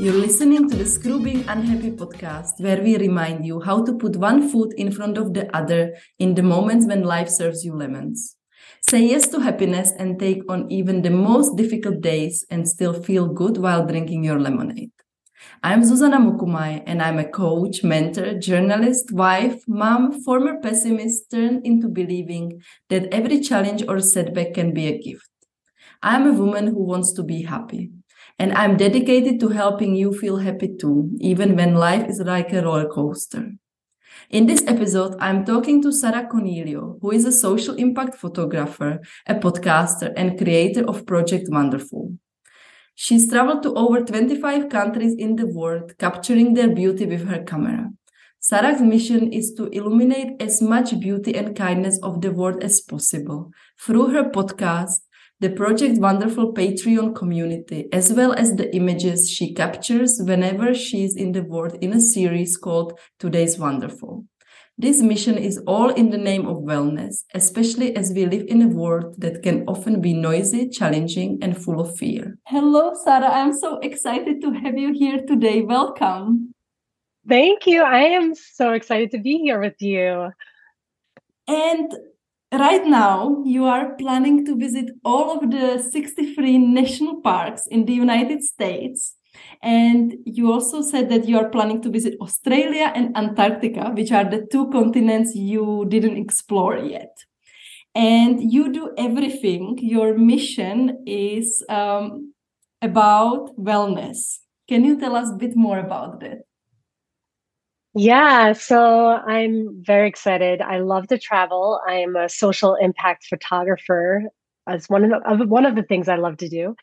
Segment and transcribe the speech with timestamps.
[0.00, 4.14] You're listening to the Screw Being Unhappy podcast, where we remind you how to put
[4.14, 8.36] one foot in front of the other in the moments when life serves you lemons.
[8.88, 13.26] Say yes to happiness and take on even the most difficult days and still feel
[13.26, 14.92] good while drinking your lemonade.
[15.64, 21.88] I'm Zuzana Mukumai and I'm a coach, mentor, journalist, wife, mom, former pessimist turned into
[21.88, 25.28] believing that every challenge or setback can be a gift.
[26.04, 27.90] I'm a woman who wants to be happy.
[28.38, 32.62] And I'm dedicated to helping you feel happy too, even when life is like a
[32.62, 33.52] roller coaster.
[34.30, 39.34] In this episode, I'm talking to Sarah Coniglio, who is a social impact photographer, a
[39.34, 42.16] podcaster, and creator of Project WonderFULL.
[42.94, 47.90] She's traveled to over 25 countries in the world, capturing their beauty with her camera.
[48.40, 53.50] Sarah's mission is to illuminate as much beauty and kindness of the world as possible
[53.80, 55.00] through her podcast,
[55.40, 61.30] the Project WonderFULL Patreon community, as well as the images she captures whenever she's in
[61.30, 64.24] the world in a series called Today's Wonderful.
[64.76, 68.68] This mission is all in the name of wellness, especially as we live in a
[68.68, 72.36] world that can often be noisy, challenging, and full of fear.
[72.46, 73.28] Hello, Sarah.
[73.28, 75.62] I'm so excited to have you here today.
[75.62, 76.52] Welcome.
[77.28, 77.82] Thank you.
[77.82, 80.30] I am so excited to be here with you.
[81.46, 81.92] And
[82.52, 87.92] right now you are planning to visit all of the 63 national parks in the
[87.92, 89.14] United States.
[89.62, 94.24] And you also said that you are planning to visit Australia and Antarctica, which are
[94.24, 97.16] the two continents you didn't explore yet.
[97.94, 99.78] And you do everything.
[99.80, 102.32] Your mission is um,
[102.80, 104.38] about wellness.
[104.68, 106.47] Can you tell us a bit more about that?
[108.00, 110.60] Yeah, so I'm very excited.
[110.62, 111.80] I love to travel.
[111.84, 114.22] I am a social impact photographer
[114.68, 116.76] as one of the, one of the things I love to do.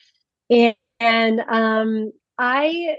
[0.50, 2.98] And, and um, I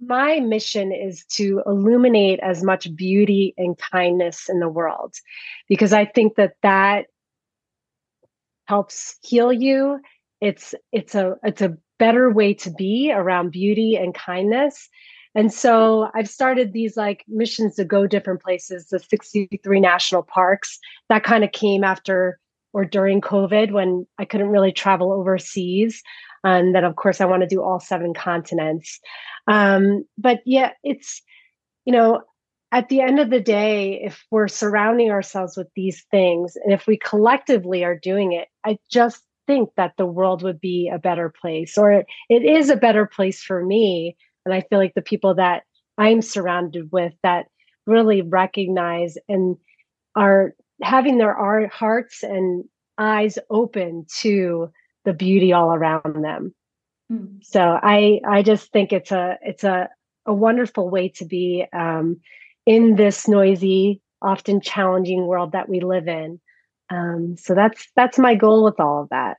[0.00, 5.14] my mission is to illuminate as much beauty and kindness in the world
[5.68, 7.06] because I think that that
[8.66, 9.98] helps heal you.
[10.40, 14.88] It's it's a it's a better way to be around beauty and kindness
[15.36, 20.78] and so I've started these like missions to go different places, the 63 national parks.
[21.10, 22.40] That kind of came after
[22.72, 26.02] or during COVID when I couldn't really travel overseas.
[26.42, 28.98] And then, of course, I want to do all seven continents.
[29.46, 31.20] Um, but yeah, it's,
[31.84, 32.22] you know,
[32.72, 36.86] at the end of the day, if we're surrounding ourselves with these things and if
[36.86, 41.32] we collectively are doing it, I just think that the world would be a better
[41.40, 45.34] place or it is a better place for me and I feel like the people
[45.34, 45.64] that
[45.98, 47.46] I'm surrounded with that
[47.86, 49.56] really recognize and
[50.14, 52.64] are having their hearts and
[52.96, 54.70] eyes open to
[55.04, 56.54] the beauty all around them.
[57.12, 57.44] Mm.
[57.44, 59.88] So I I just think it's a it's a
[60.26, 62.20] a wonderful way to be um,
[62.66, 66.40] in this noisy, often challenging world that we live in.
[66.90, 69.38] Um, so that's that's my goal with all of that.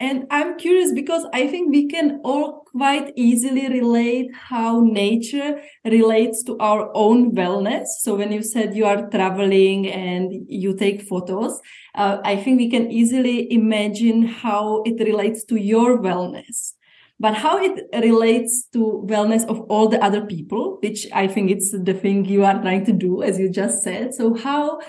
[0.00, 6.42] And I'm curious because I think we can all quite easily relate how nature relates
[6.44, 7.86] to our own wellness.
[8.00, 11.60] So when you said you are traveling and you take photos,
[11.94, 16.72] uh, I think we can easily imagine how it relates to your wellness.
[17.20, 21.70] But how it relates to wellness of all the other people, which I think it's
[21.70, 24.12] the thing you are trying to do, as you just said.
[24.14, 24.80] So how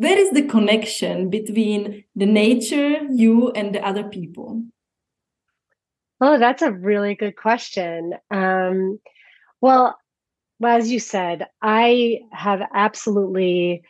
[0.00, 4.62] where is the connection between the nature, you, and the other people?
[6.22, 8.14] Oh, that's a really good question.
[8.30, 8.98] Um,
[9.60, 9.98] well,
[10.64, 13.82] as you said, I have absolutely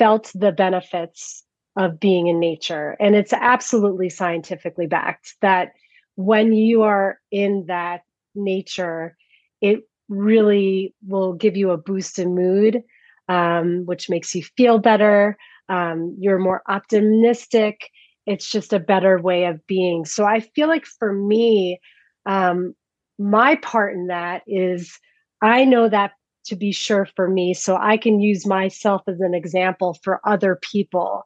[0.00, 1.44] felt the benefits
[1.76, 2.96] of being in nature.
[2.98, 5.74] And it's absolutely scientifically backed that
[6.16, 8.02] when you are in that
[8.34, 9.16] nature,
[9.60, 12.82] it really will give you a boost in mood
[13.30, 15.38] um, which makes you feel better.
[15.68, 17.88] Um, you're more optimistic.
[18.26, 20.04] It's just a better way of being.
[20.04, 21.80] So I feel like for me,
[22.26, 22.74] um,
[23.20, 24.98] my part in that is
[25.40, 26.12] I know that
[26.46, 27.54] to be sure for me.
[27.54, 31.22] So I can use myself as an example for other people.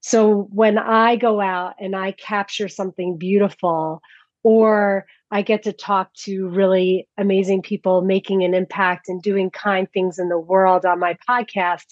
[0.00, 4.00] So when I go out and I capture something beautiful,
[4.42, 9.88] or I get to talk to really amazing people making an impact and doing kind
[9.92, 11.86] things in the world on my podcast,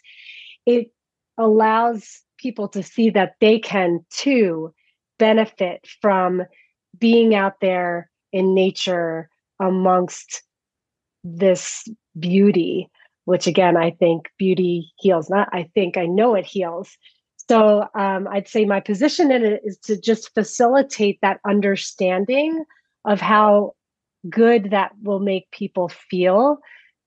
[0.65, 0.93] it
[1.37, 4.73] allows people to see that they can too
[5.19, 6.43] benefit from
[7.01, 9.29] being out there in nature
[9.59, 10.45] amongst
[11.25, 12.89] this beauty,
[13.25, 15.29] which again, I think beauty heals.
[15.29, 16.97] Not, I think, I know it heals.
[17.49, 22.65] So um, I'd say my position in it is to just facilitate that understanding
[23.05, 23.75] of how
[24.29, 26.59] good that will make people feel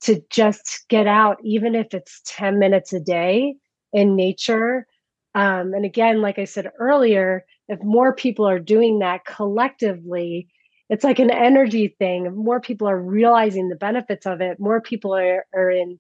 [0.02, 3.56] to just get out, even if it's 10 minutes a day
[3.94, 4.86] in nature.
[5.34, 10.48] Um, and again, like I said earlier, if more people are doing that collectively,
[10.90, 12.26] it's like an energy thing.
[12.26, 16.00] If more people are realizing the benefits of it, more people are, are in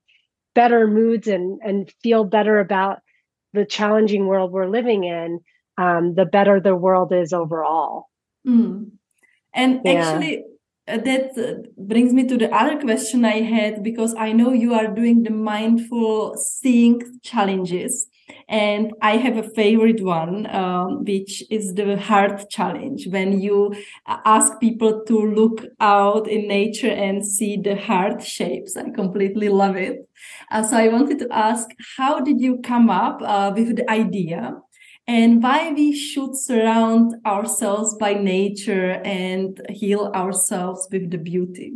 [0.53, 3.00] better moods and, and feel better about
[3.53, 5.39] the challenging world we're living in,
[5.77, 8.07] um, the better the world is overall.
[8.48, 8.91] Mm.
[9.55, 9.93] And yeah.
[9.93, 10.43] actually,
[10.87, 14.75] uh, that uh, brings me to the other question I had because I know you
[14.75, 18.07] are doing the mindful seeing challenges.
[18.47, 23.07] And I have a favorite one, um, which is the heart challenge.
[23.07, 23.75] When you
[24.07, 29.75] ask people to look out in nature and see the heart shapes, I completely love
[29.75, 30.07] it.
[30.51, 31.67] Uh, so I wanted to ask,
[31.97, 34.53] how did you come up uh, with the idea?
[35.07, 41.73] And why we should surround ourselves by nature and heal ourselves with the beauty.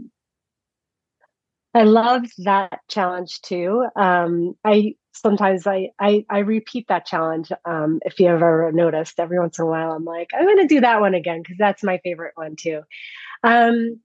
[1.74, 3.86] I love that challenge too.
[3.96, 7.52] Um, I sometimes I, I, I repeat that challenge.
[7.66, 10.68] Um, if you ever noticed, every once in a while, I'm like, I'm going to
[10.68, 12.82] do that one again because that's my favorite one too.
[13.44, 14.00] Um,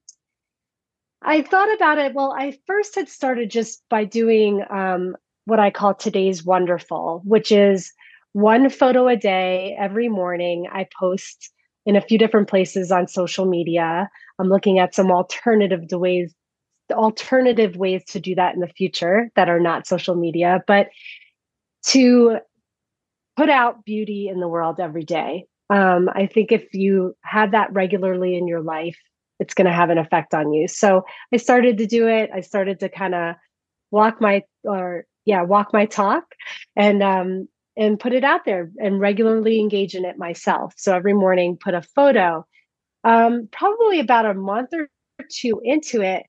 [1.21, 2.13] I thought about it.
[2.13, 7.51] Well, I first had started just by doing um, what I call today's wonderful, which
[7.51, 7.91] is
[8.35, 10.67] one photo a day every morning.
[10.69, 11.53] I post
[11.85, 14.09] in a few different places on social media.
[14.39, 16.35] I'm looking at some alternative ways
[16.91, 20.89] alternative ways to do that in the future that are not social media, but
[21.83, 22.35] to
[23.37, 25.45] put out beauty in the world every day.
[25.69, 28.97] Um, I think if you have that regularly in your life,
[29.39, 30.67] it's going to have an effect on you.
[30.67, 32.29] So I started to do it.
[32.35, 33.35] I started to kind of
[33.91, 36.25] walk my or yeah walk my talk
[36.75, 40.73] and um, and put it out there and regularly engage in it myself.
[40.77, 42.45] So every morning, put a photo.
[43.03, 44.89] Um, probably about a month or
[45.29, 46.23] two into it,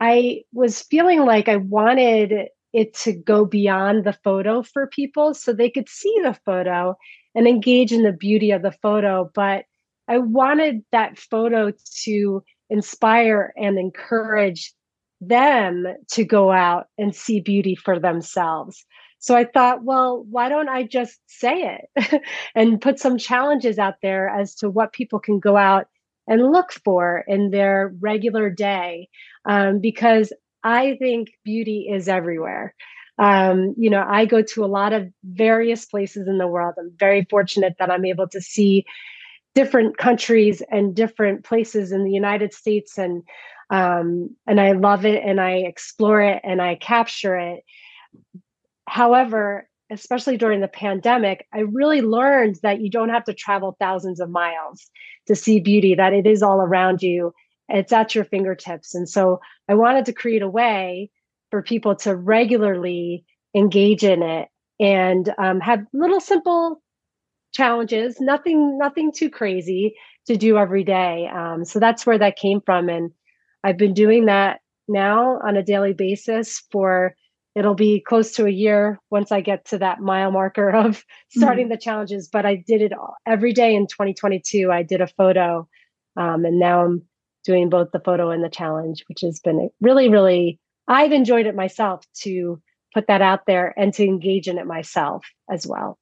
[0.00, 5.52] I was feeling like I wanted it to go beyond the photo for people so
[5.52, 6.96] they could see the photo
[7.34, 9.30] and engage in the beauty of the photo.
[9.34, 9.64] But
[10.06, 11.72] I wanted that photo
[12.04, 14.72] to inspire and encourage
[15.20, 18.84] them to go out and see beauty for themselves.
[19.18, 22.22] So I thought, well, why don't I just say it
[22.54, 25.86] and put some challenges out there as to what people can go out
[26.26, 29.08] and look for in their regular day?
[29.44, 30.32] Um, because
[30.62, 32.74] I think beauty is everywhere.
[33.18, 36.74] Um, you know, I go to a lot of various places in the world.
[36.78, 38.84] I'm very fortunate that I'm able to see
[39.54, 43.22] different countries and different places in the United States and
[43.70, 47.64] um, and I love it and I explore it and I capture it.
[48.88, 54.20] However, especially during the pandemic, I really learned that you don't have to travel thousands
[54.20, 54.88] of miles
[55.26, 57.32] to see beauty, that it is all around you,
[57.68, 58.94] it's at your fingertips.
[58.94, 61.10] And so I wanted to create a way
[61.50, 63.24] for people to regularly
[63.54, 64.48] engage in it
[64.80, 66.82] and um, have little simple
[67.52, 69.94] challenges, nothing, nothing too crazy
[70.26, 71.28] to do every day.
[71.34, 72.88] Um, so that's where that came from.
[72.88, 73.10] And
[73.64, 77.14] I've been doing that now on a daily basis for
[77.58, 81.64] it'll be close to a year once I get to that mile marker of starting
[81.64, 81.72] mm-hmm.
[81.72, 82.28] the challenges.
[82.32, 84.70] But I did it all, every day in 2022.
[84.70, 85.68] I did a photo,
[86.16, 87.02] um, and now I'm
[87.44, 90.60] doing both the photo and the challenge, which has been really, really.
[90.86, 92.62] I've enjoyed it myself to
[92.94, 95.98] put that out there and to engage in it myself as well.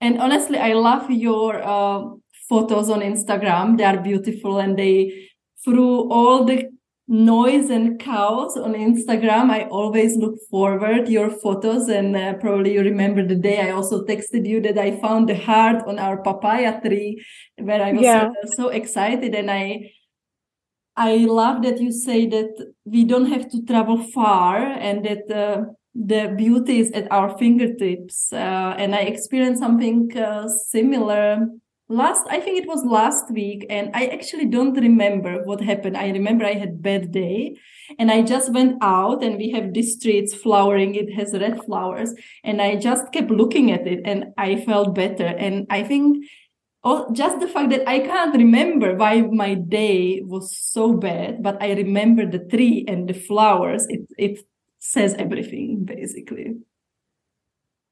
[0.00, 2.04] And honestly, I love your uh,
[2.48, 3.76] photos on Instagram.
[3.76, 5.28] They are beautiful, and they
[5.64, 6.68] through all the
[7.06, 9.50] noise and chaos on Instagram.
[9.50, 14.04] I always look forward your photos and uh, probably you remember the day I also
[14.04, 17.22] texted you that I found the heart on our papaya tree
[17.58, 18.28] where I was yeah.
[18.44, 19.90] so, so excited and I
[20.96, 25.64] I love that you say that we don't have to travel far and that uh,
[25.94, 28.32] the beauty is at our fingertips.
[28.32, 31.48] Uh, and I experienced something uh, similar
[31.88, 35.96] last i think it was last week and i actually don't remember what happened.
[35.96, 37.56] I remember i had bad day
[37.98, 40.94] and i just went out and we have this streets flowering.
[40.94, 45.26] It has red flowers and i just kept looking at it and i felt better.
[45.26, 46.24] And i think
[46.84, 51.62] oh, just the fact that i can't remember why my day was so bad but
[51.62, 53.86] i remember the tree and the flowers.
[53.90, 54.46] It it
[54.78, 56.56] says everything basically.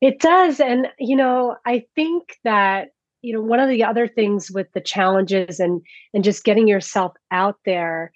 [0.00, 2.88] It does and you know i think that
[3.22, 5.80] you know one of the other things with the challenges and
[6.12, 8.12] and just getting yourself out there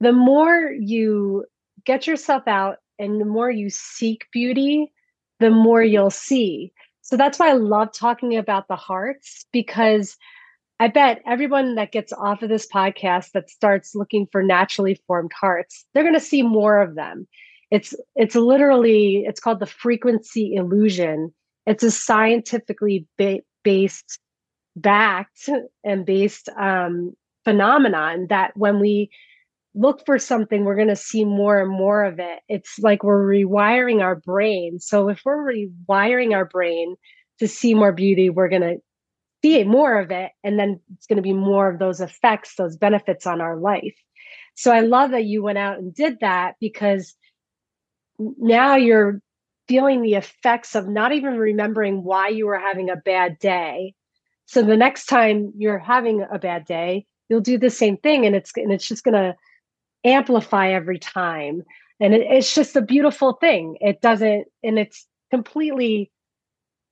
[0.00, 1.44] the more you
[1.84, 4.92] get yourself out and the more you seek beauty
[5.40, 10.16] the more you'll see so that's why i love talking about the hearts because
[10.80, 15.32] I bet everyone that gets off of this podcast that starts looking for naturally formed
[15.32, 17.26] hearts, they're going to see more of them.
[17.70, 21.34] It's it's literally it's called the frequency illusion.
[21.66, 24.20] It's a scientifically ba- based,
[24.80, 25.48] backed
[25.84, 27.12] and based um,
[27.44, 29.10] phenomenon that when we
[29.74, 32.40] look for something, we're going to see more and more of it.
[32.48, 34.80] It's like we're rewiring our brain.
[34.80, 36.96] So if we're rewiring our brain
[37.38, 38.76] to see more beauty, we're going to
[39.42, 40.32] see more of it.
[40.42, 43.94] And then it's going to be more of those effects, those benefits on our life.
[44.56, 47.14] So I love that you went out and did that because
[48.18, 49.20] now you're
[49.68, 53.94] feeling the effects of not even remembering why you were having a bad day.
[54.48, 58.34] So the next time you're having a bad day, you'll do the same thing and
[58.34, 59.36] it's and it's just going to
[60.04, 61.64] amplify every time.
[62.00, 63.76] And it, it's just a beautiful thing.
[63.82, 66.10] It doesn't and it's completely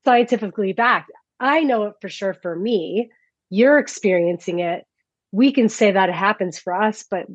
[0.04, 1.10] scientifically backed.
[1.40, 3.10] I know it for sure for me.
[3.48, 4.84] You're experiencing it.
[5.32, 7.26] We can say that it happens for us, but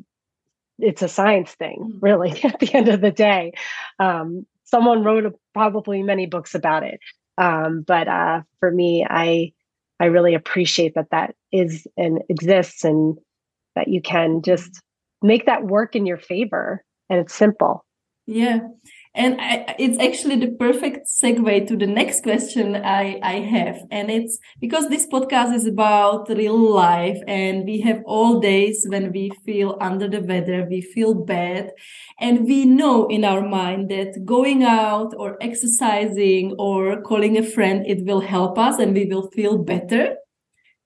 [0.78, 1.98] it's a science thing, mm.
[2.00, 3.54] really, at the end of the day.
[3.98, 7.00] Um, someone wrote a, probably many books about it.
[7.38, 9.52] Um, but uh, for me, I
[10.02, 13.16] I really appreciate that that is and exists and
[13.76, 14.82] that you can just
[15.22, 17.84] make that work in your favor and it's simple.
[18.26, 18.58] Yeah.
[19.14, 23.80] And I, it's actually the perfect segue to the next question I, I have.
[23.90, 29.12] And it's because this podcast is about real life and we have all days when
[29.12, 31.72] we feel under the weather, we feel bad.
[32.20, 37.84] And we know in our mind that going out or exercising or calling a friend,
[37.86, 40.16] it will help us and we will feel better.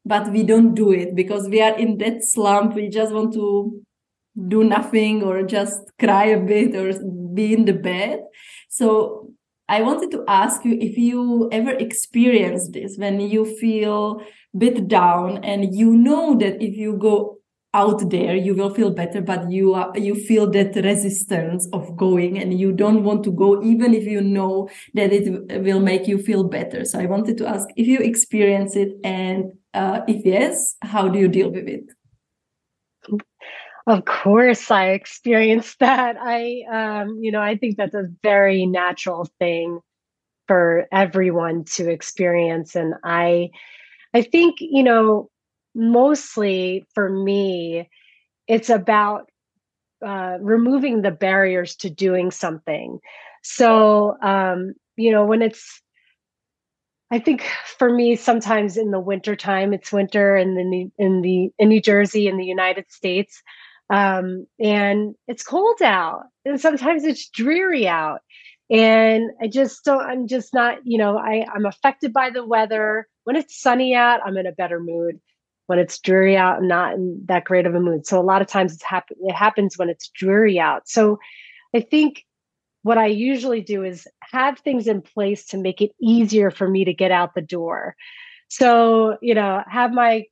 [0.04, 2.74] But we don't do it because we are in that slump.
[2.74, 3.85] We just want to
[4.48, 6.92] do nothing or just cry a bit or
[7.34, 8.20] be in the bed.
[8.68, 9.30] So
[9.68, 14.22] I wanted to ask you if you ever experienced this when you feel
[14.56, 17.38] bit down and you know that if you go
[17.74, 22.38] out there you will feel better but you are you feel that resistance of going
[22.38, 26.16] and you don't want to go even if you know that it will make you
[26.16, 30.76] feel better so i wanted to ask if you experience it and uh, if yes
[30.80, 31.84] how do you deal with it
[33.86, 36.16] of course, I experienced that.
[36.20, 39.80] I, um, you know, I think that's a very natural thing
[40.48, 43.50] for everyone to experience, and I,
[44.14, 45.30] I think you know,
[45.74, 47.88] mostly for me,
[48.48, 49.28] it's about
[50.04, 53.00] uh, removing the barriers to doing something.
[53.42, 55.82] So, um, you know, when it's
[57.10, 57.42] I think
[57.78, 61.80] for me, sometimes in the winter time, it's winter in the in the in New
[61.80, 63.42] Jersey in the United States
[63.90, 68.20] um, and it's cold out and sometimes it's dreary out
[68.68, 73.06] and i just don't i'm just not you know i i'm affected by the weather.
[73.24, 75.20] When it's sunny out i'm in a better mood.
[75.66, 78.06] When it's dreary out i'm not in that great of a mood.
[78.06, 80.88] So a lot of times it's happen it happens when it's dreary out.
[80.88, 81.18] So
[81.74, 82.24] i think
[82.82, 86.84] what i usually do is have things in place to make it easier for me
[86.84, 87.94] to get out the door.
[88.48, 90.24] So you know have my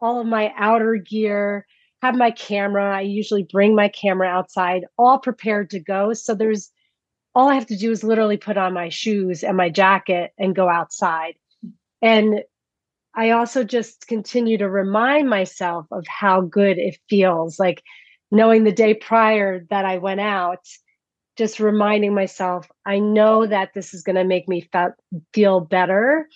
[0.00, 1.66] all of my outer gear
[2.04, 2.96] have my camera.
[2.96, 6.12] I usually bring my camera outside, all prepared to go.
[6.12, 6.70] So there's
[7.34, 10.54] all I have to do is literally put on my shoes and my jacket and
[10.54, 11.34] go outside.
[12.02, 12.40] And
[13.14, 17.58] I also just continue to remind myself of how good it feels.
[17.58, 17.82] Like
[18.30, 20.66] knowing the day prior that I went out,
[21.36, 26.28] just reminding myself, I know that this is going to make me fe- feel better.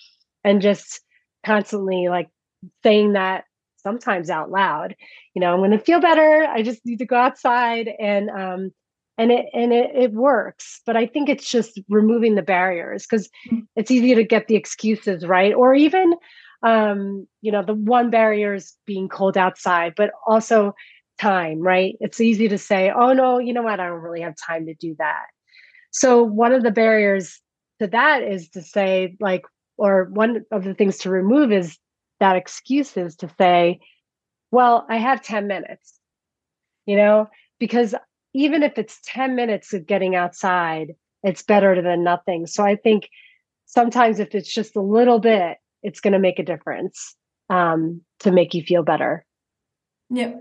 [0.43, 1.01] And just
[1.45, 2.29] constantly like
[2.83, 3.43] saying that
[3.81, 4.95] sometimes out loud
[5.33, 8.71] you know i'm going to feel better i just need to go outside and um
[9.19, 13.29] and it and it, it works but i think it's just removing the barriers because
[13.51, 13.61] mm.
[13.75, 15.53] it's easy to get the excuses right?
[15.53, 16.15] Or even
[16.63, 20.73] um you know the one barrier is being cold outside but also
[21.19, 21.95] time right?
[21.99, 23.79] It's easy to say oh no you know what?
[23.79, 25.25] I don't really have time to do that.
[25.91, 27.41] So one of the barriers
[27.79, 29.43] to that is to say like
[29.77, 31.77] or one of the things to remove is
[32.19, 33.79] that excuse is to say,
[34.51, 35.99] well, I have 10 minutes,
[36.85, 37.95] you know, because
[38.33, 42.47] even if it's 10 minutes of getting outside, it's better than nothing.
[42.47, 43.09] So I think
[43.65, 47.15] sometimes if it's just a little bit, it's going to make a difference
[47.49, 49.25] um, to make you feel better.
[50.09, 50.33] Yeah.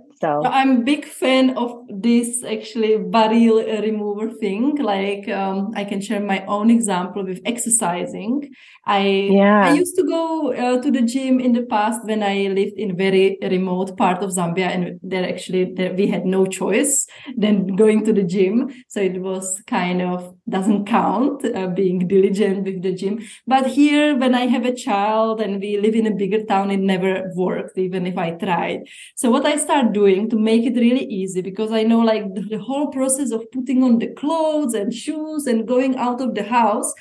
[0.43, 4.77] So I'm a big fan of this actually body remover thing.
[4.77, 8.51] Like um, I can share my own example with exercising.
[8.85, 9.67] I yeah.
[9.67, 12.97] I used to go uh, to the gym in the past when I lived in
[12.97, 17.07] very remote part of Zambia, and there actually there, we had no choice
[17.37, 18.71] than going to the gym.
[18.89, 23.21] So it was kind of doesn't count uh, being diligent with the gym.
[23.47, 26.81] But here, when I have a child and we live in a bigger town, it
[26.81, 28.81] never worked, even if I tried.
[29.15, 32.43] So what I start doing to make it really easy, because I know like the,
[32.43, 36.45] the whole process of putting on the clothes and shoes and going out of the
[36.45, 36.93] house.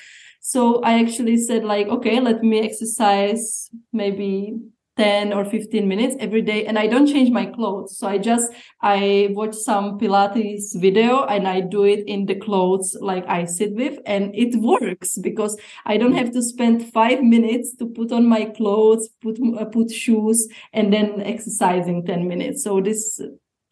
[0.41, 4.55] So I actually said like, okay, let me exercise maybe
[4.97, 8.51] 10 or 15 minutes every day and i don't change my clothes so i just
[8.81, 13.73] i watch some pilates video and i do it in the clothes like i sit
[13.75, 18.25] with and it works because i don't have to spend 5 minutes to put on
[18.27, 23.21] my clothes put uh, put shoes and then exercising 10 minutes so this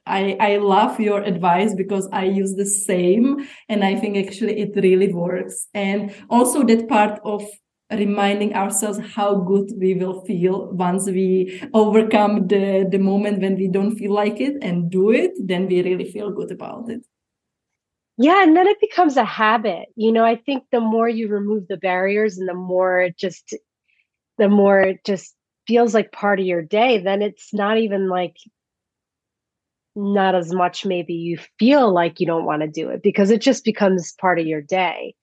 [0.08, 4.76] I, I love your advice because I use the same and I think actually it
[4.76, 5.68] really works.
[5.74, 7.44] And also that part of
[7.92, 13.68] reminding ourselves how good we will feel once we overcome the the moment when we
[13.68, 17.06] don't feel like it and do it then we really feel good about it.
[18.18, 19.90] Yeah and then it becomes a habit.
[19.96, 23.56] You know i think the more you remove the barriers and the more it just
[24.38, 25.36] the more it just
[25.68, 28.36] feels like part of your day then it's not even like
[29.96, 33.42] not as much maybe you feel like you don't want to do it because it
[33.42, 35.14] just becomes part of your day.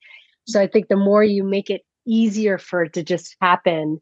[0.47, 4.01] So i think the more you make it easier for it to just happen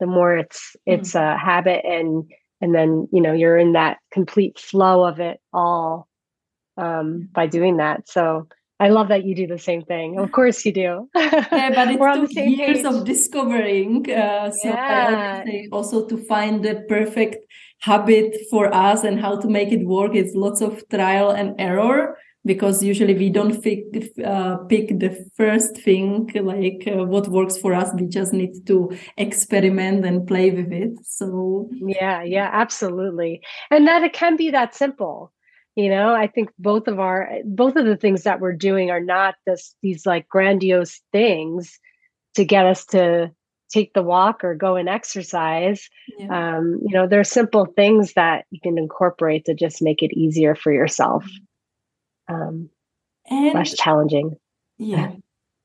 [0.00, 1.34] the more it's it's mm-hmm.
[1.34, 2.30] a habit and
[2.60, 6.08] and then you know you're in that complete flow of it all
[6.76, 8.46] um by doing that so
[8.80, 10.18] I love that you do the same thing.
[10.18, 11.08] Of course you do.
[11.14, 12.84] yeah, but it took years page.
[12.84, 14.10] of discovering.
[14.10, 15.44] Uh, so yeah.
[15.70, 17.46] also to find the perfect
[17.78, 20.16] habit for us and how to make it work.
[20.16, 23.84] It's lots of trial and error because usually we don't pick,
[24.24, 27.90] uh, pick the first thing like uh, what works for us.
[27.94, 30.92] We just need to experiment and play with it.
[31.04, 33.40] So yeah yeah absolutely.
[33.70, 35.32] And that it can be that simple
[35.74, 36.14] you know?
[36.14, 39.74] I think both of our both of the things that we're doing are not this
[39.82, 41.78] these like grandiose things
[42.34, 43.30] to get us to
[43.70, 45.88] take the walk or go and exercise.
[46.18, 46.56] Yeah.
[46.56, 50.12] um, you know there are simple things that you can incorporate to just make it
[50.12, 51.24] easier for yourself
[52.32, 52.70] um,
[53.30, 54.36] and, less challenging.
[54.78, 55.12] Yeah.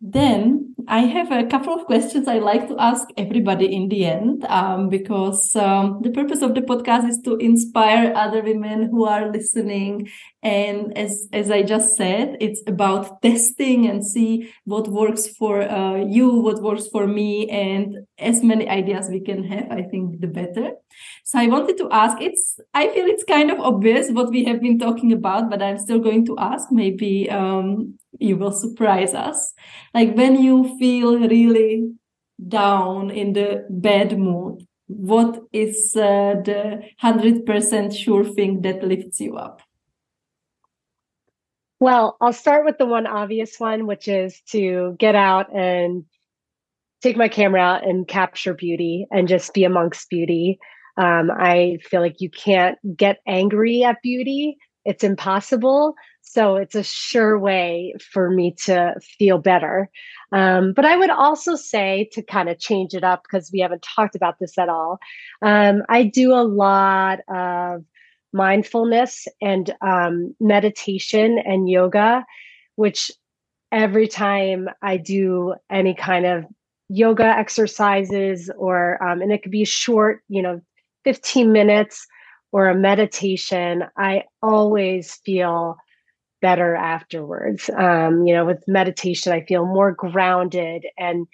[0.02, 4.46] Then I have a couple of questions I like to ask everybody in the end,
[4.46, 9.32] um, because um, the purpose of the podcast is to inspire other women who are
[9.32, 10.10] listening.
[10.44, 15.96] And as as I just said, it's about testing and see what works for uh,
[16.06, 20.28] you, what works for me, and as many ideas we can have, I think the
[20.28, 20.74] better.
[21.24, 22.22] So I wanted to ask.
[22.22, 25.80] It's I feel it's kind of obvious what we have been talking about, but I'm
[25.80, 26.72] still going to ask.
[26.72, 29.54] Maybe um, you will surprise us.
[29.94, 31.94] Like when you feel really
[32.48, 39.36] down in the bad mood, what is uh, the 100% sure thing that lifts you
[39.38, 39.62] up?
[41.80, 46.06] Well, I'll start with the one obvious one, which is to get out and
[47.02, 50.58] take my camera out and capture beauty and just be amongst beauty.
[50.98, 55.96] Um, I feel like you can't get angry at beauty, it's impossible.
[56.22, 59.90] So it's a sure way for me to feel better.
[60.32, 63.82] Um, but I would also say to kind of change it up because we haven't
[63.84, 65.00] talked about this at all.
[65.42, 67.84] Um, I do a lot of
[68.32, 72.26] mindfulness and um, meditation and yoga,
[72.76, 73.12] which
[73.74, 76.46] every time I do any kind of
[76.88, 80.62] yoga exercises or, um, and it could be short, you know,
[81.04, 82.08] 15 minutes
[82.58, 85.78] or a meditation, I always feel
[86.42, 87.70] better afterwards.
[87.78, 91.28] Um, you know, with meditation, I feel more grounded and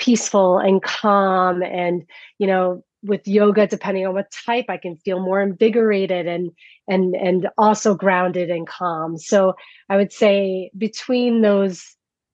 [0.00, 1.62] peaceful and calm.
[1.62, 2.02] And,
[2.40, 6.50] you know, with yoga, depending on what type, I can feel more invigorated and
[6.88, 9.16] and and also grounded and calm.
[9.16, 9.54] So
[9.88, 11.84] I would say between those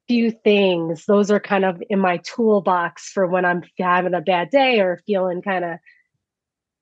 [0.08, 4.48] few things, those are kind of in my toolbox for when I'm having a bad
[4.48, 5.78] day or feeling kind of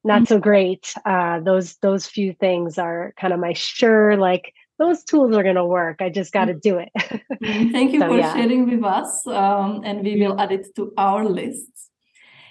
[0.05, 0.95] not so great.
[1.05, 5.57] Uh, those those few things are kind of my sure like those tools are going
[5.57, 6.03] to work.
[6.03, 6.91] I just got to do it.
[6.99, 7.71] Mm-hmm.
[7.71, 8.35] Thank you so, for yeah.
[8.35, 9.27] sharing with us.
[9.27, 11.91] Um, and we will add it to our lists.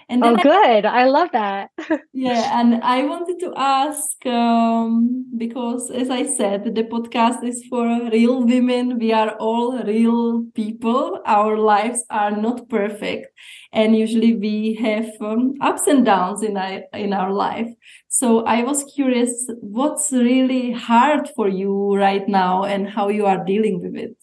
[0.08, 0.84] And oh, good.
[0.84, 1.70] I, I love that.
[2.12, 7.86] yeah, and I wanted to ask um, because, as I said, the podcast is for
[8.10, 8.98] real women.
[8.98, 11.20] We are all real people.
[11.26, 13.28] Our lives are not perfect,
[13.72, 17.68] and usually we have um, ups and downs in our in our life.
[18.08, 23.44] So I was curious, what's really hard for you right now, and how you are
[23.44, 24.21] dealing with it.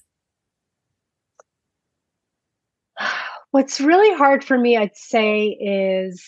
[3.52, 6.24] What's really hard for me, I'd say, is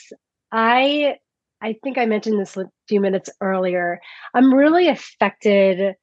[0.51, 1.17] I
[1.61, 4.01] I think I mentioned this a few minutes earlier.
[4.33, 5.95] I'm really affected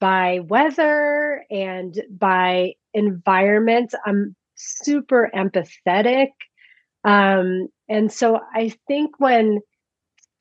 [0.00, 3.94] by weather and by environment.
[4.04, 6.30] I'm super empathetic.
[7.04, 9.60] Um, and so I think when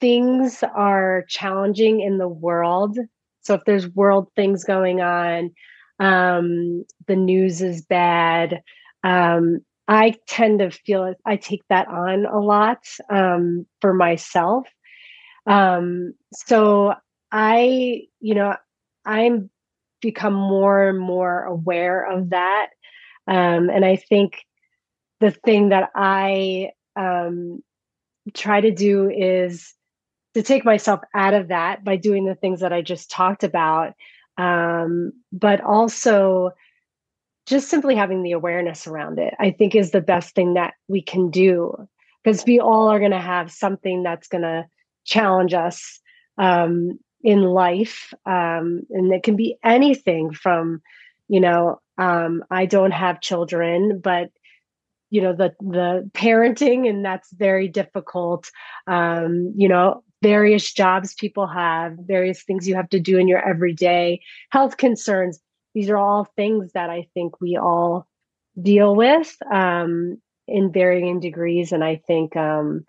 [0.01, 2.97] things are challenging in the world,
[3.41, 5.51] so if there's world things going on,
[5.99, 8.62] um, the news is bad,
[9.03, 14.67] um, I tend to feel I take that on a lot um, for myself.
[15.45, 16.93] Um, so
[17.32, 18.56] I, you know,
[19.06, 19.50] I'm
[20.02, 22.67] become more and more aware of that.
[23.28, 24.45] Um, and I think
[25.19, 27.63] the thing that I um,
[28.34, 29.73] try to do is
[30.34, 33.93] to take myself out of that by doing the things that I just talked about,
[34.38, 36.52] um, but also
[37.48, 41.02] just simply having the awareness around it, I think is the best thing that we
[41.02, 41.88] can do
[42.24, 44.66] because we all are going to have something that's going to
[45.06, 46.00] challenge us
[46.38, 48.14] um, in life.
[48.26, 50.82] Um, and it can be anything from,
[51.30, 54.30] you know, um, I don't have children, but
[55.10, 58.52] you know the the parenting and that's very difficult
[58.88, 63.40] um you know various jobs people have various things you have to do in your
[63.48, 65.40] everyday health concerns
[65.78, 68.08] these are all things that I think we all
[68.60, 71.72] deal with um, in varying degrees.
[71.72, 72.84] And I think um,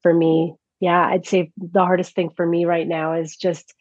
[0.00, 3.74] for me, yeah, I'd say the hardest thing for me right now is just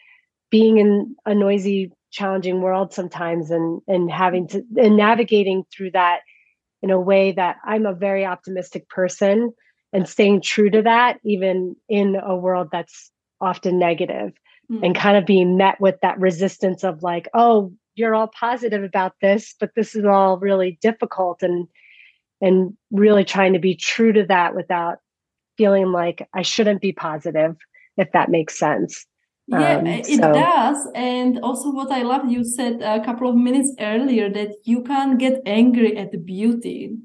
[0.50, 6.20] being in a noisy, challenging world sometimes and and having to and navigating through that
[6.82, 9.54] in a way that I'm a very optimistic person
[9.94, 14.34] and staying true to that even in a world that's often negative
[14.70, 14.84] mm-hmm.
[14.84, 19.14] and kind of being met with that resistance of like oh you're all positive about
[19.22, 21.68] this, but this is all really difficult and
[22.42, 24.98] and really trying to be true to that without
[25.58, 27.56] feeling like I shouldn't be positive,
[27.98, 29.06] if that makes sense.
[29.48, 30.34] Yeah, um, it so.
[30.34, 30.88] does.
[30.96, 35.20] And also, what I love, you said a couple of minutes earlier that you can't
[35.20, 36.98] get angry at the beauty.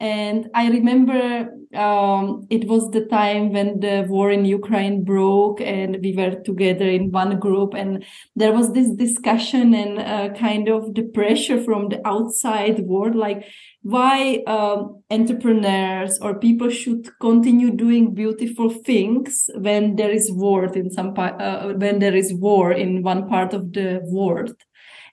[0.00, 5.98] And I remember um, it was the time when the war in Ukraine broke, and
[6.00, 8.04] we were together in one group, and
[8.36, 13.44] there was this discussion and uh, kind of the pressure from the outside world, like
[13.82, 20.90] why um, entrepreneurs or people should continue doing beautiful things when there is war in
[20.90, 24.54] some part, uh, when there is war in one part of the world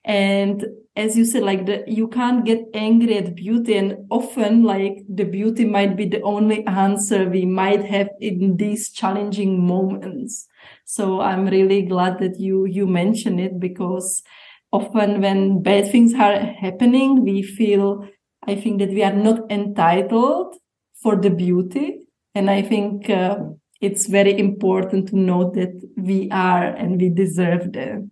[0.06, 0.64] and
[0.94, 5.24] as you said like the you can't get angry at beauty and often like the
[5.24, 10.46] beauty might be the only answer we might have in these challenging moments.
[10.84, 14.22] So i'm really glad that you you mention it because
[14.70, 18.08] often when bad things are happening we feel
[18.46, 20.54] i think that we are not entitled
[21.02, 22.06] for the beauty.
[22.36, 23.38] And i think uh,
[23.80, 28.08] it's very important to know that we are and we deserve that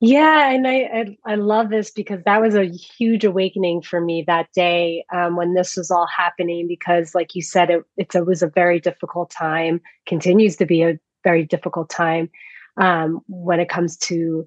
[0.00, 4.24] yeah, and I, I, I love this because that was a huge awakening for me
[4.26, 6.66] that day um, when this was all happening.
[6.66, 10.98] Because, like you said, it, it was a very difficult time, continues to be a
[11.22, 12.30] very difficult time
[12.78, 14.46] um, when it comes to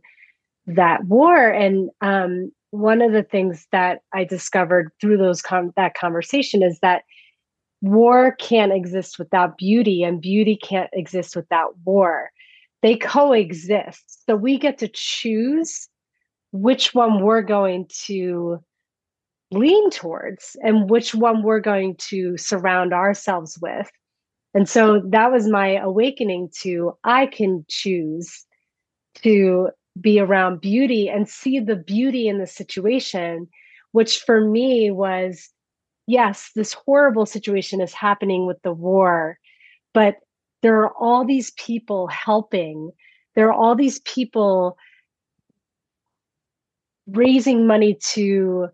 [0.66, 1.48] that war.
[1.50, 6.80] And um, one of the things that I discovered through those com- that conversation is
[6.80, 7.04] that
[7.82, 12.32] war can't exist without beauty, and beauty can't exist without war
[12.84, 14.26] they coexist.
[14.28, 15.89] So we get to choose
[16.52, 18.60] which one we're going to
[19.52, 23.89] lean towards and which one we're going to surround ourselves with.
[24.54, 28.46] And so that was my awakening to I can choose
[29.24, 29.69] to
[30.00, 33.48] be around beauty and see the beauty in the situation,
[33.93, 35.50] which for me was
[36.06, 39.39] yes, this horrible situation is happening with the war,
[39.93, 40.17] but
[40.63, 42.91] there are all these people helping.
[43.36, 44.78] There are all these people
[47.06, 48.69] raising money to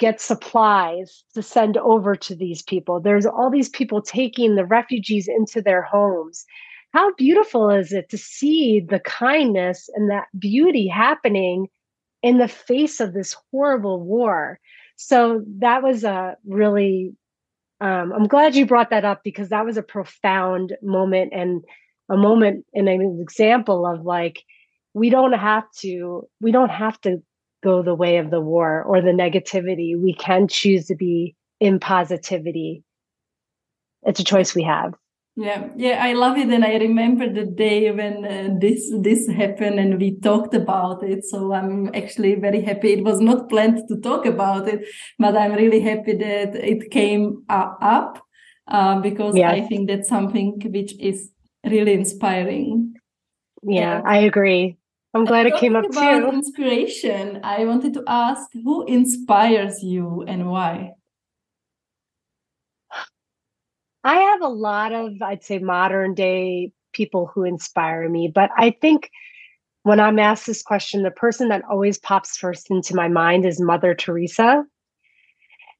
[0.00, 3.00] get supplies to send over to these people.
[3.00, 6.44] There's all these people taking the refugees into their homes.
[6.92, 11.68] How beautiful is it to see the kindness and that beauty happening
[12.22, 14.58] in the face of this horrible war?
[14.96, 17.12] So that was a really
[17.82, 21.64] um, I'm glad you brought that up because that was a profound moment and
[22.08, 24.44] a moment and an example of like
[24.94, 27.20] we don't have to we don't have to
[27.64, 30.00] go the way of the war or the negativity.
[30.00, 32.84] We can choose to be in positivity.
[34.04, 34.94] It's a choice we have.
[35.34, 39.80] Yeah, yeah, I love it, and I remember the day when uh, this this happened,
[39.80, 41.24] and we talked about it.
[41.24, 42.92] So I'm actually very happy.
[42.92, 44.86] It was not planned to talk about it,
[45.18, 48.22] but I'm really happy that it came uh, up
[48.68, 49.50] uh, because yeah.
[49.50, 51.30] I think that's something which is
[51.64, 52.92] really inspiring.
[53.62, 54.76] Yeah, I agree.
[55.14, 56.28] I'm glad it came up about too.
[56.28, 57.40] Inspiration.
[57.42, 60.92] I wanted to ask who inspires you and why.
[64.04, 68.30] I have a lot of, I'd say, modern day people who inspire me.
[68.32, 69.10] But I think
[69.84, 73.60] when I'm asked this question, the person that always pops first into my mind is
[73.60, 74.64] Mother Teresa.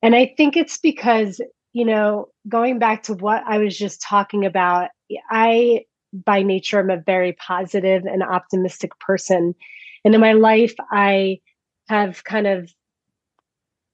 [0.03, 1.41] And I think it's because,
[1.73, 4.91] you know, going back to what I was just talking about,
[5.31, 9.55] I, by nature, am a very positive and optimistic person.
[10.05, 11.39] And in my life, I
[11.89, 12.73] have kind of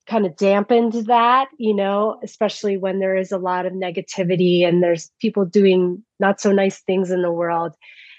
[0.09, 4.83] kind of dampened that, you know, especially when there is a lot of negativity and
[4.83, 7.75] there's people doing not so nice things in the world.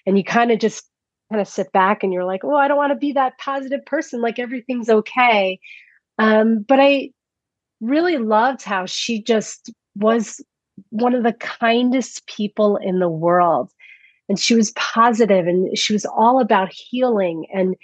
[0.05, 0.87] And you kind of just
[1.31, 3.85] kind of sit back and you're like, oh, I don't want to be that positive
[3.85, 5.59] person, like everything's okay.
[6.17, 7.09] Um, but I
[7.81, 10.41] really loved how she just was
[10.89, 13.71] one of the kindest people in the world.
[14.27, 17.75] And she was positive and she was all about healing and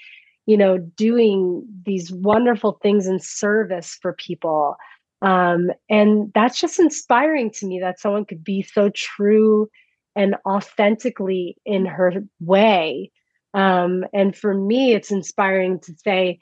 [0.45, 4.75] you know, doing these wonderful things in service for people.
[5.21, 9.69] Um, and that's just inspiring to me that someone could be so true
[10.15, 13.11] and authentically in her way.
[13.53, 16.39] Um, and for me, it's inspiring to say,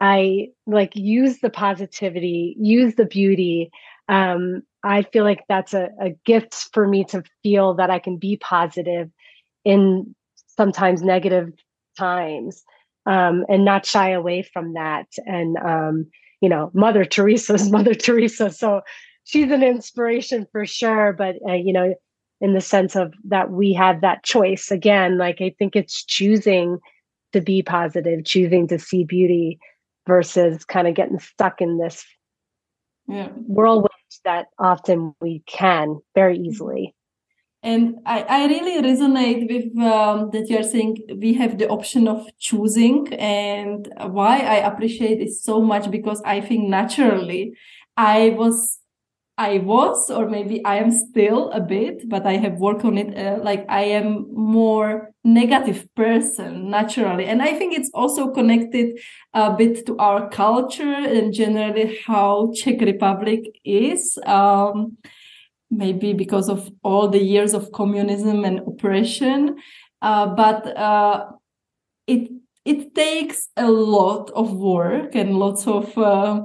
[0.00, 3.70] I like use the positivity, use the beauty.
[4.08, 8.16] Um, I feel like that's a, a gift for me to feel that I can
[8.18, 9.10] be positive
[9.64, 10.14] in
[10.46, 11.52] sometimes negative
[11.98, 12.64] times
[13.06, 15.06] um, and not shy away from that.
[15.26, 16.06] And um,
[16.40, 18.82] you know, Mother Teresa's Mother Teresa, so
[19.24, 21.12] she's an inspiration for sure.
[21.12, 21.94] But uh, you know,
[22.40, 25.18] in the sense of that we have that choice again.
[25.18, 26.78] Like I think it's choosing
[27.32, 29.58] to be positive, choosing to see beauty,
[30.06, 32.04] versus kind of getting stuck in this
[33.08, 33.28] yeah.
[33.28, 33.90] whirlwind
[34.24, 36.94] that often we can very easily.
[37.62, 42.26] And I, I really resonate with um, that you're saying we have the option of
[42.38, 47.56] choosing and why I appreciate it so much because I think naturally
[47.96, 48.78] I was
[49.38, 53.16] I was, or maybe I am still a bit, but I have worked on it.
[53.16, 57.26] Uh, like I am more negative person naturally.
[57.26, 58.98] And I think it's also connected
[59.34, 64.18] a bit to our culture and generally how Czech Republic is.
[64.24, 64.96] Um,
[65.70, 69.56] maybe because of all the years of communism and oppression.
[70.02, 71.26] Uh, but uh,
[72.06, 72.30] it
[72.64, 76.42] it takes a lot of work and lots of uh,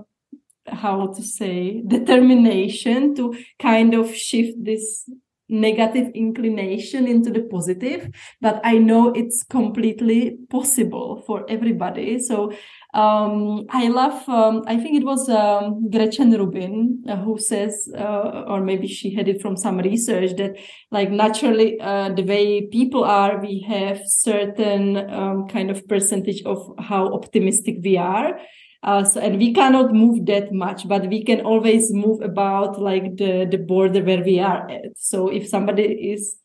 [0.67, 5.09] how to say determination to kind of shift this
[5.49, 12.53] negative inclination into the positive but i know it's completely possible for everybody so
[12.93, 18.43] um, I love, um, I think it was um, Gretchen Rubin uh, who says, uh,
[18.47, 20.57] or maybe she had it from some research that
[20.91, 26.73] like naturally uh, the way people are, we have certain um, kind of percentage of
[26.79, 28.37] how optimistic we are.
[28.83, 33.15] Uh, so, and we cannot move that much, but we can always move about like
[33.15, 34.97] the, the border where we are at.
[34.97, 36.35] So if somebody is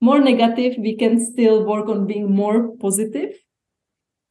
[0.00, 3.34] more negative, we can still work on being more positive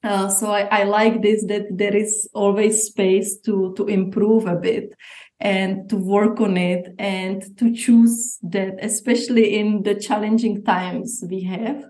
[0.04, 4.56] uh, so I, I like this that there is always space to to improve a
[4.56, 4.94] bit
[5.40, 11.44] and to work on it and to choose that especially in the challenging times we
[11.44, 11.84] have.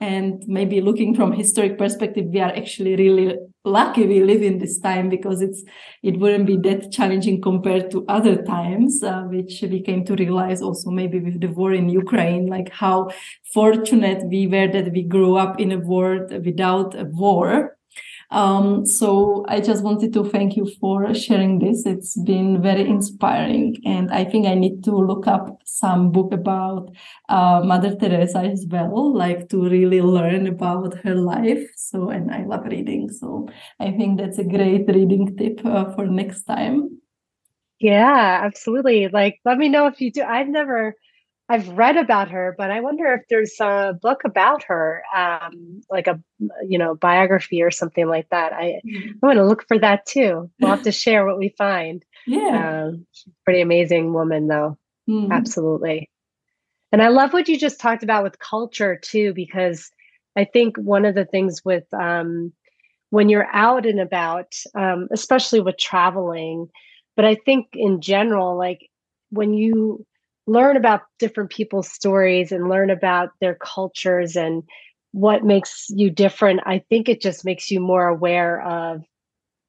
[0.00, 4.78] And maybe looking from historic perspective we are actually really lucky we live in this
[4.80, 5.62] time because it's
[6.02, 10.60] it wouldn't be that challenging compared to other times uh, which we came to realize
[10.60, 13.08] also maybe with the war in ukraine like how
[13.54, 17.76] fortunate we were that we grew up in a world without a war
[18.32, 21.84] um, so I just wanted to thank you for sharing this.
[21.84, 26.90] It's been very inspiring, and I think I need to look up some book about
[27.28, 31.68] uh, Mother Teresa as well, like to really learn about her life.
[31.76, 36.06] So, and I love reading, so I think that's a great reading tip uh, for
[36.06, 37.02] next time.
[37.80, 39.08] Yeah, absolutely.
[39.08, 40.22] Like, let me know if you do.
[40.22, 40.94] I've never
[41.52, 46.06] I've read about her, but I wonder if there's a book about her, um, like
[46.06, 46.18] a
[46.66, 48.54] you know biography or something like that.
[48.54, 49.10] I mm-hmm.
[49.22, 50.50] I want to look for that too.
[50.58, 52.02] We'll have to share what we find.
[52.26, 53.06] Yeah, um,
[53.44, 54.78] pretty amazing woman though.
[55.10, 55.30] Mm.
[55.30, 56.08] Absolutely.
[56.90, 59.90] And I love what you just talked about with culture too, because
[60.36, 62.54] I think one of the things with um,
[63.10, 66.70] when you're out and about, um, especially with traveling,
[67.14, 68.88] but I think in general, like
[69.28, 70.06] when you
[70.46, 74.62] learn about different people's stories and learn about their cultures and
[75.12, 79.02] what makes you different, I think it just makes you more aware of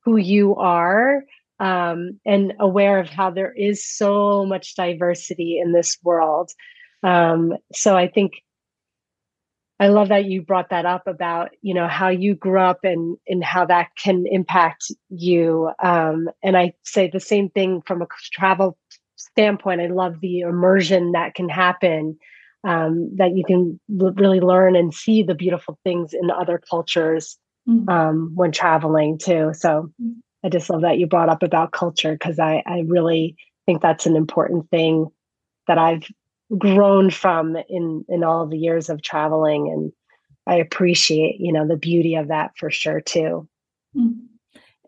[0.03, 1.23] who you are
[1.59, 6.51] um, and aware of how there is so much diversity in this world.
[7.03, 8.33] Um, so I think
[9.79, 13.17] I love that you brought that up about you know how you grew up and
[13.27, 15.71] and how that can impact you.
[15.83, 18.77] Um, and I say the same thing from a travel
[19.31, 19.81] standpoint.
[19.81, 22.17] I love the immersion that can happen.
[22.65, 27.38] Um, that you can l- really learn and see the beautiful things in other cultures
[27.67, 27.89] mm.
[27.89, 29.51] um, when traveling too.
[29.53, 30.13] So mm.
[30.45, 34.05] I just love that you brought up about culture because I, I really think that's
[34.05, 35.07] an important thing
[35.67, 36.03] that I've
[36.57, 39.91] grown from in in all the years of traveling and
[40.45, 43.47] i appreciate you know the beauty of that for sure too
[43.95, 44.13] mm.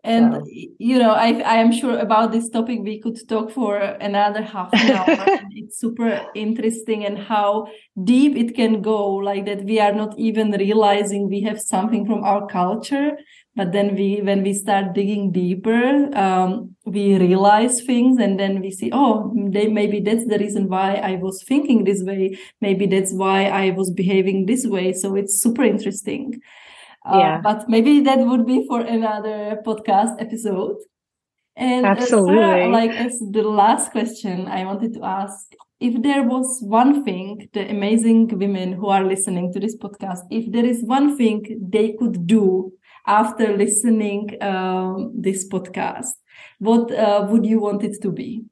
[0.06, 0.46] And
[0.78, 3.76] you know i i am sure about this topic we could talk for
[4.08, 7.66] another half an hour it's super interesting and how
[8.04, 12.22] deep it can go like that we are not even realizing we have something from
[12.22, 13.16] our culture
[13.56, 18.70] but then we when we start digging deeper um, we realize things and then we
[18.70, 22.38] see oh they, maybe that's the reason why i was thinking this way.
[22.60, 24.92] Maybe that's why i was behaving this way.
[24.92, 26.40] So it's super interesting
[27.06, 27.40] uh, yeah.
[27.40, 30.76] but maybe that would be for another podcast episode
[31.56, 36.60] and absolutely Sarah, like as the last question i wanted to ask if there was
[36.62, 41.16] one thing the amazing women who are listening to this podcast if there is one
[41.16, 42.72] thing they could do
[43.06, 46.10] after listening um, this podcast?
[46.58, 48.42] What uh, would you want it to be?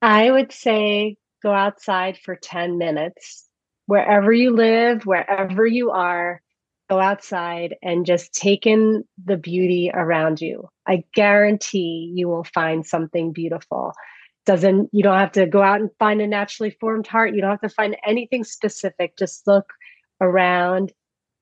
[0.00, 3.48] I would say go outside for 10 minutes.
[3.86, 6.40] Wherever you live, wherever you are,
[6.88, 10.68] go outside and just take in the beauty around you.
[10.86, 13.92] I guarantee you will find something beautiful.
[14.46, 17.34] Doesn't you don't have to go out and find a naturally formed heart.
[17.34, 19.16] You don't have to find anything specific.
[19.16, 19.72] Just look
[20.20, 20.92] around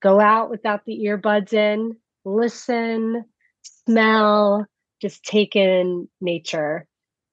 [0.01, 3.25] go out without the earbuds in, listen,
[3.63, 4.67] smell,
[5.01, 6.87] just take in nature.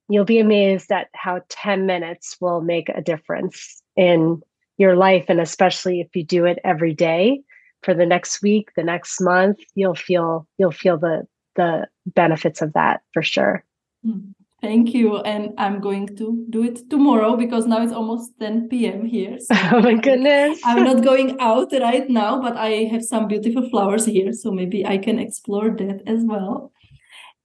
[0.09, 4.41] You'll be amazed at how 10 minutes will make a difference in
[4.77, 5.25] your life.
[5.27, 7.41] And especially if you do it every day
[7.83, 12.73] for the next week, the next month, you'll feel you'll feel the the benefits of
[12.73, 13.63] that for sure.
[14.05, 14.33] Mm.
[14.61, 15.17] Thank you.
[15.17, 19.05] And I'm going to do it tomorrow because now it's almost 10 p.m.
[19.05, 19.37] here.
[19.39, 20.59] So oh my goodness.
[20.65, 24.33] I'm not going out right now, but I have some beautiful flowers here.
[24.33, 26.71] So maybe I can explore that as well.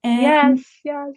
[0.02, 0.22] And
[0.58, 1.12] yes, yes.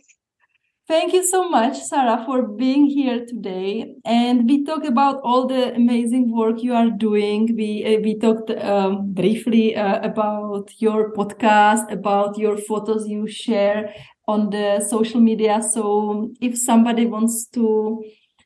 [0.88, 3.96] Thank you so much, Sarah, for being here today.
[4.06, 7.56] And we talked about all the amazing work you are doing.
[7.58, 13.96] We uh, we talked um, briefly uh, about your podcast, about your photos you share,
[14.28, 15.62] on the social media.
[15.74, 18.04] So if somebody wants to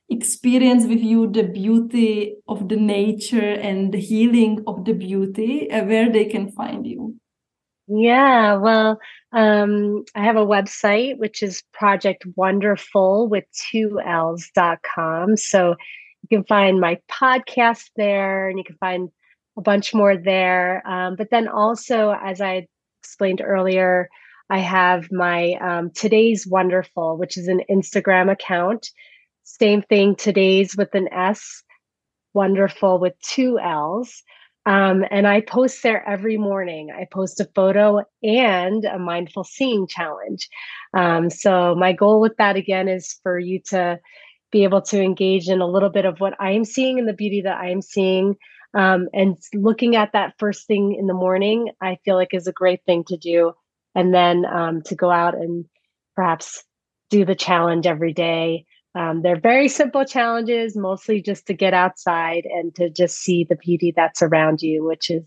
[0.09, 5.83] experience with you the beauty of the nature and the healing of the beauty, uh,
[5.83, 7.15] where they can find you.
[7.91, 8.99] Yeah, well,
[9.31, 15.35] um, I have a website which is Project WonderFULL with two L's dot com.
[15.35, 15.75] So
[16.21, 19.09] you can find my podcast there and you can find
[19.57, 20.87] a bunch more there.
[20.87, 22.67] Um, but then also, as I
[23.01, 24.09] explained earlier,
[24.51, 28.91] I have my um, Today's WonderFULL, which is an Instagram account.
[29.43, 31.63] Same thing, Today's with an S,
[32.35, 34.21] WonderFULL with two L's.
[34.69, 36.91] Um, and I post there every morning.
[36.95, 40.47] I post a photo and a mindFULL seeing challenge.
[40.93, 43.99] Um, so, my goal with that again is for you to
[44.51, 47.13] be able to engage in a little bit of what I am seeing and the
[47.13, 48.35] beauty that I am seeing.
[48.75, 52.53] Um, and looking at that first thing in the morning, I feel like is a
[52.53, 53.53] great thing to do
[53.95, 55.65] and then um, to go out and
[56.15, 56.63] perhaps
[57.09, 58.65] do the challenge every day.
[58.95, 63.55] Um, they're very simple challenges, mostly just to get outside and to just see the
[63.55, 65.23] beauty that's around you, which is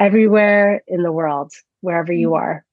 [0.00, 2.44] everywhere in the world, wherever you mm-hmm.
[2.44, 2.64] are.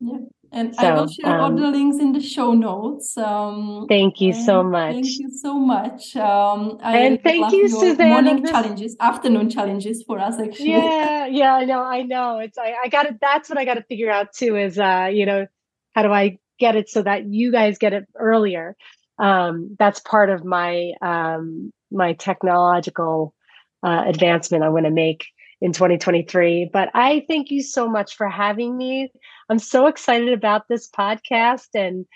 [0.00, 0.18] Yeah.
[0.52, 3.16] And so, I will share um, all the links in the show notes.
[3.16, 4.94] Um, thank you so much.
[4.94, 6.16] Thank you so much.
[6.16, 8.08] Um, I and thank you, Suzanne.
[8.08, 10.70] Morning challenges, afternoon challenges for us, actually.
[10.70, 12.38] Yeah, yeah, I know, I know.
[12.40, 13.18] It's I, I got it.
[13.20, 14.56] That's what I got to figure out too.
[14.56, 15.46] Is uh, you know,
[15.94, 18.76] how do I get it so that you guys get it earlier?
[19.20, 23.34] Um, that's part of my um my technological
[23.82, 25.26] uh, advancement I want to make
[25.60, 26.70] in 2023.
[26.72, 29.10] But I thank you so much for having me.
[29.48, 32.06] I'm so excited about this podcast and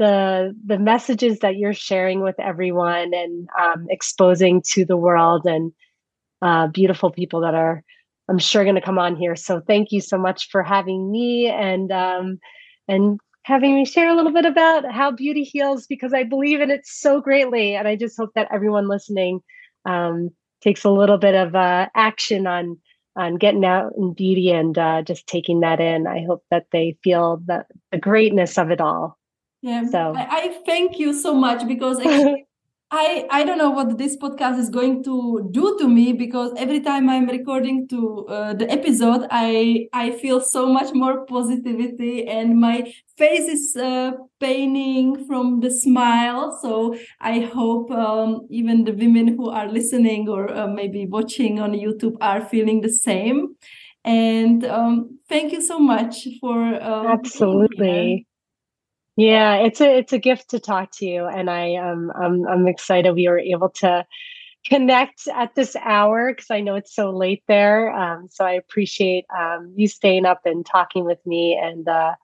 [0.00, 5.72] the the messages that you're sharing with everyone and um, exposing to the world and
[6.40, 7.84] uh, beautiful people that are
[8.30, 11.48] i'm sure going to come on here so thank you so much for having me
[11.48, 12.38] and um,
[12.88, 16.70] and having me share a little bit about how beauty heals because i believe in
[16.70, 19.40] it so greatly and i just hope that everyone listening
[19.86, 20.30] um,
[20.60, 22.78] takes a little bit of uh, action on
[23.16, 26.06] on getting out in beauty and uh, just taking that in.
[26.06, 29.18] I hope that they feel the, the greatness of it all.
[29.62, 29.86] Yeah.
[29.88, 32.46] So I, I thank you so much because actually
[32.92, 36.80] I I don't know what this podcast is going to do to me because every
[36.80, 42.58] time I'm recording to uh, the episode, I I feel so much more positivity and
[42.60, 46.58] my face is uh, painting from the smile.
[46.60, 51.72] So I hope um, even the women who are listening or uh, maybe watching on
[51.72, 53.54] YouTube are feeling the same.
[54.04, 58.26] And um, thank you so much for um, absolutely
[59.20, 62.66] yeah, it's a it's a gift to talk to you, and I um I'm I'm
[62.66, 64.06] excited we were able to
[64.64, 67.92] connect at this hour because I know it's so late there.
[67.92, 72.14] Um, so I appreciate um, you staying up and talking with me, and uh,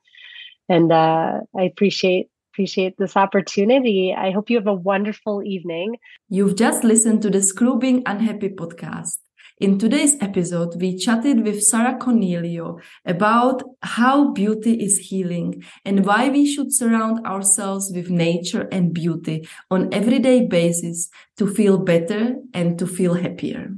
[0.70, 4.14] and uh, I appreciate appreciate this opportunity.
[4.16, 5.98] I hope you have a wonderful evening.
[6.30, 9.18] You've just listened to the Screw Being Unhappy podcast.
[9.58, 16.28] In today's episode, we chatted with Sarah Coniglio about how beauty is healing and why
[16.28, 22.78] we should surround ourselves with nature and beauty on everyday basis to feel better and
[22.78, 23.70] to feel happier.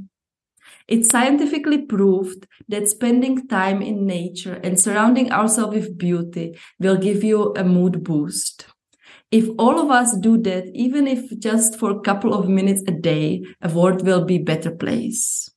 [0.88, 7.22] It's scientifically proved that spending time in nature and surrounding ourselves with beauty will give
[7.22, 8.66] you a mood boost.
[9.30, 12.90] If all of us do that, even if just for a couple of minutes a
[12.90, 15.48] day, a world will be better place.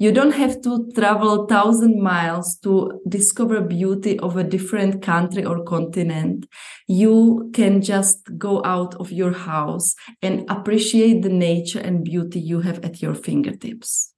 [0.00, 5.64] You don't have to travel thousand miles to discover beauty of a different country or
[5.64, 6.46] continent.
[6.86, 12.60] You can just go out of your house and appreciate the nature and beauty you
[12.60, 14.14] have at your fingertips.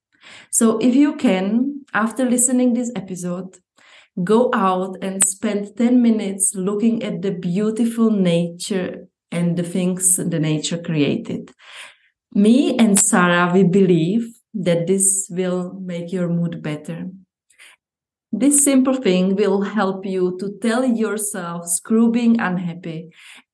[0.50, 3.56] So if you can, after listening this episode,
[4.22, 10.38] go out and spend 10 minutes looking at the beautiful nature and the things the
[10.38, 11.52] nature created.
[12.34, 17.08] Me and Sarah, we believe that this will make your mood better.
[18.32, 23.10] This simple thing will help you to tell yourself, screw being unhappy,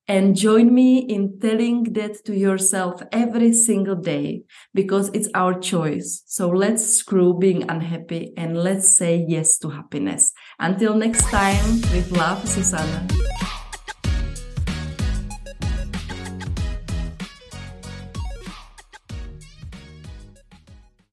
[0.08, 4.42] and join me in telling that to yourself every single day
[4.74, 6.22] because it's our choice.
[6.26, 10.32] So let's screw being unhappy and let's say yes to happiness.
[10.58, 13.08] Until next time, with love, Susanna.